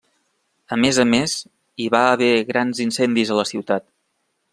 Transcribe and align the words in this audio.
A 0.75 0.77
més 0.85 0.99
a 1.03 1.03
més, 1.09 1.35
hi 1.83 1.89
va 1.97 2.01
haver 2.13 2.31
grans 2.47 2.81
incendis 2.87 3.33
a 3.35 3.39
la 3.41 3.45
ciutat. 3.51 3.87